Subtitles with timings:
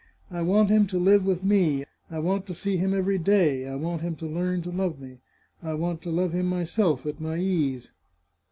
[0.31, 1.85] I want him to live with me.
[2.09, 3.67] I want to see him every day.
[3.67, 5.19] I want him to learn to love me.
[5.61, 7.91] I want to love him myself, at my ease.